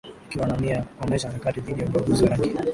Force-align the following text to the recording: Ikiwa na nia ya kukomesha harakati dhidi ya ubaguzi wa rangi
Ikiwa 0.25 0.47
na 0.47 0.57
nia 0.57 0.73
ya 0.75 0.83
kukomesha 0.83 1.27
harakati 1.27 1.59
dhidi 1.61 1.81
ya 1.81 1.87
ubaguzi 1.87 2.23
wa 2.23 2.29
rangi 2.29 2.51